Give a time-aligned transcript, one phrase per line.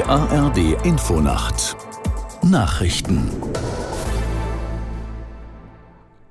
[0.00, 1.76] Die ARD Infonacht
[2.42, 3.28] Nachrichten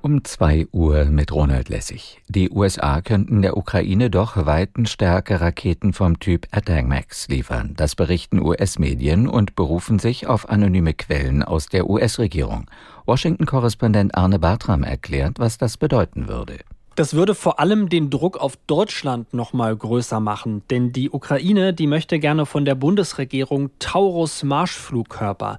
[0.02, 2.20] um 2 Uhr mit Ronald Lessig.
[2.26, 7.74] Die USA könnten der Ukraine doch weitenstärke Raketen vom Typ ATACMS liefern.
[7.76, 12.68] Das berichten US-Medien und berufen sich auf anonyme Quellen aus der US-Regierung.
[13.06, 16.58] Washington-Korrespondent Arne Bartram erklärt, was das bedeuten würde.
[17.00, 21.72] Das würde vor allem den Druck auf Deutschland noch mal größer machen, denn die Ukraine,
[21.72, 25.58] die möchte gerne von der Bundesregierung Taurus Marschflugkörper.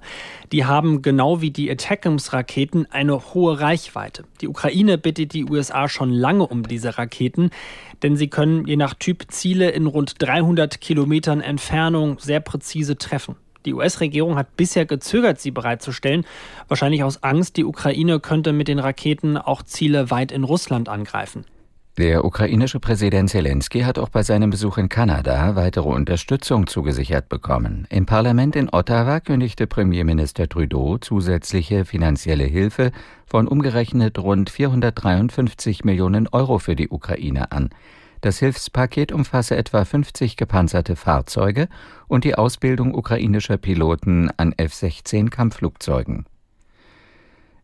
[0.52, 4.22] Die haben genau wie die Attackams Raketen eine hohe Reichweite.
[4.40, 7.50] Die Ukraine bittet die USA schon lange um diese Raketen,
[8.04, 13.34] denn sie können je nach Typ Ziele in rund 300 Kilometern Entfernung sehr präzise treffen.
[13.64, 16.24] Die US-Regierung hat bisher gezögert, sie bereitzustellen,
[16.68, 21.44] wahrscheinlich aus Angst, die Ukraine könnte mit den Raketen auch Ziele weit in Russland angreifen.
[21.98, 27.86] Der ukrainische Präsident Zelensky hat auch bei seinem Besuch in Kanada weitere Unterstützung zugesichert bekommen.
[27.90, 32.92] Im Parlament in Ottawa kündigte Premierminister Trudeau zusätzliche finanzielle Hilfe
[33.26, 37.68] von umgerechnet rund 453 Millionen Euro für die Ukraine an.
[38.22, 41.68] Das Hilfspaket umfasse etwa 50 gepanzerte Fahrzeuge
[42.06, 46.26] und die Ausbildung ukrainischer Piloten an F-16 Kampfflugzeugen.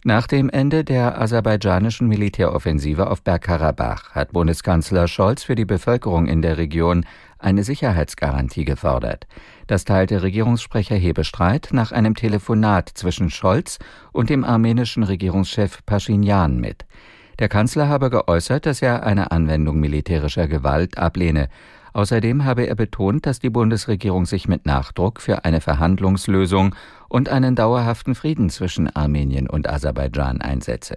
[0.02, 6.42] Nach dem Ende der aserbaidschanischen Militäroffensive auf Bergkarabach hat Bundeskanzler Scholz für die Bevölkerung in
[6.42, 7.06] der Region
[7.38, 9.28] eine Sicherheitsgarantie gefordert.
[9.68, 13.78] Das teilte Regierungssprecher Hebestreit nach einem Telefonat zwischen Scholz
[14.10, 16.84] und dem armenischen Regierungschef Pashinyan mit.
[17.38, 21.48] Der Kanzler habe geäußert, dass er eine Anwendung militärischer Gewalt ablehne.
[21.92, 26.74] Außerdem habe er betont, dass die Bundesregierung sich mit Nachdruck für eine Verhandlungslösung
[27.08, 30.96] und einen dauerhaften Frieden zwischen Armenien und Aserbaidschan einsetze.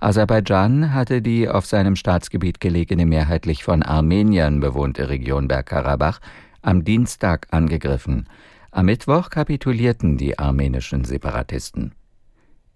[0.00, 6.20] Aserbaidschan hatte die auf seinem Staatsgebiet gelegene mehrheitlich von Armeniern bewohnte Region Bergkarabach
[6.62, 8.28] am Dienstag angegriffen.
[8.70, 11.92] Am Mittwoch kapitulierten die armenischen Separatisten.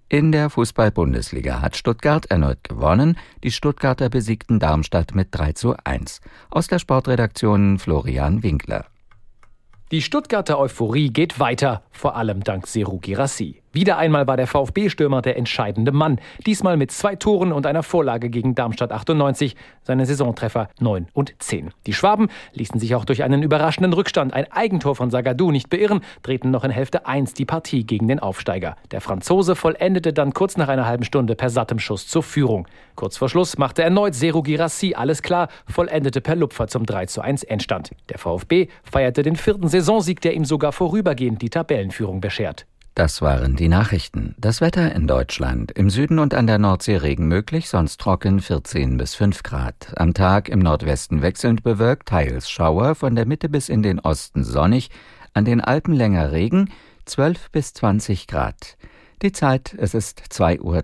[0.09, 3.17] In der Fußball-Bundesliga hat Stuttgart erneut gewonnen.
[3.43, 6.21] Die Stuttgarter besiegten Darmstadt mit 3 zu 1.
[6.51, 8.87] Aus der Sportredaktion Florian Winkler.
[9.91, 13.64] Die Stuttgarter Euphorie geht weiter, vor allem dank Seru Girassi.
[13.75, 16.21] Wieder einmal war der VfB-Stürmer der entscheidende Mann.
[16.47, 19.57] Diesmal mit zwei Toren und einer Vorlage gegen Darmstadt 98.
[19.83, 21.73] Seine Saisontreffer 9 und 10.
[21.85, 26.03] Die Schwaben ließen sich auch durch einen überraschenden Rückstand, ein Eigentor von Sagadou, nicht beirren,
[26.23, 28.77] drehten noch in Hälfte 1 die Partie gegen den Aufsteiger.
[28.93, 32.69] Der Franzose vollendete dann kurz nach einer halben Stunde per sattem Schuss zur Führung.
[32.95, 37.23] Kurz vor Schluss machte erneut Seru Girassi alles klar, vollendete per Lupfer zum 3 zu
[37.23, 37.91] 1 Endstand.
[38.09, 42.67] Der VfB feierte den vierten Saisonsieg, der ihm sogar vorübergehend die Tabellenführung beschert.
[42.95, 44.37] Das waren die Nachrichten.
[44.39, 45.73] Das Wetter in Deutschland.
[45.73, 49.93] Im Süden und an der Nordsee Regen möglich, sonst trocken 14 bis 5 Grad.
[49.97, 54.45] Am Tag im Nordwesten wechselnd bewölkt, teils Schauer, von der Mitte bis in den Osten
[54.45, 54.91] sonnig,
[55.33, 56.71] an den Alpen länger Regen,
[57.07, 58.77] 12 bis 20 Grad.
[59.23, 60.83] Die Zeit, es ist 2.03 Uhr.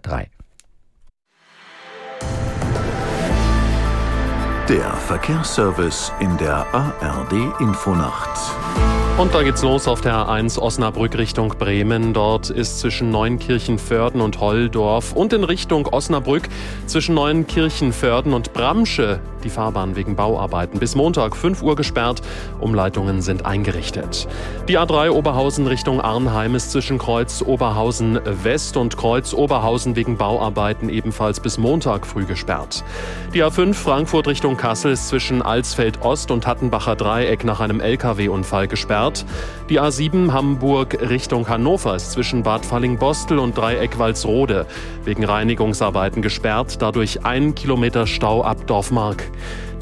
[4.69, 9.00] Der Verkehrsservice in der ARD Infonacht.
[9.21, 12.15] Und da geht's los auf der A1 Osnabrück Richtung Bremen.
[12.15, 16.49] Dort ist zwischen Neunkirchen-Förden und Holldorf und in Richtung Osnabrück
[16.87, 22.23] zwischen Neunkirchen-Förden und Bramsche die Fahrbahn wegen Bauarbeiten bis Montag 5 Uhr gesperrt.
[22.61, 24.29] Umleitungen sind eingerichtet.
[24.69, 30.89] Die A3 Oberhausen Richtung Arnheim ist zwischen Kreuz Oberhausen West und Kreuz Oberhausen wegen Bauarbeiten
[30.89, 32.85] ebenfalls bis Montag früh gesperrt.
[33.35, 38.69] Die A5 Frankfurt Richtung Kassel ist zwischen Alsfeld Ost und Hattenbacher Dreieck nach einem Lkw-Unfall
[38.69, 39.25] gesperrt.
[39.69, 44.67] Die A7 Hamburg Richtung Hannover ist zwischen Bad Falling-Bostel und Dreieck Walsrode
[45.05, 49.30] wegen Reinigungsarbeiten gesperrt, dadurch ein Kilometer Stau ab Dorfmark.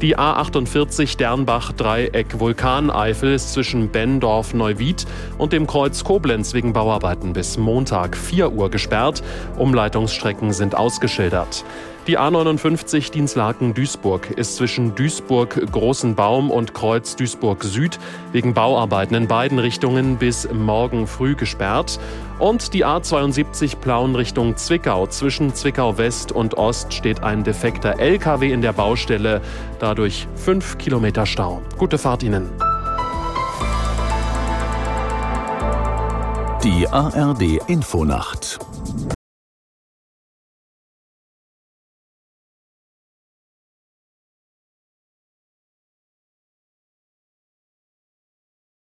[0.01, 5.05] Die A48 Dernbach Dreieck Vulkaneifel ist zwischen Bendorf Neuwied
[5.37, 9.21] und dem Kreuz Koblenz wegen Bauarbeiten bis Montag 4 Uhr gesperrt.
[9.57, 11.65] Umleitungsstrecken sind ausgeschildert.
[12.09, 17.99] Die A59 Dienstlaken-Duisburg ist zwischen Duisburg Großen Baum und Kreuz Duisburg Süd
[18.31, 21.99] wegen Bauarbeiten in beiden Richtungen bis morgen früh gesperrt.
[22.39, 25.05] Und die A72 Plauen Richtung Zwickau.
[25.05, 29.39] Zwischen Zwickau West und Ost steht ein defekter LKW in der Baustelle.
[29.77, 31.61] Dadurch 5 Kilometer Stau.
[31.77, 32.49] Gute Fahrt Ihnen.
[36.63, 38.57] Die ARD Infonacht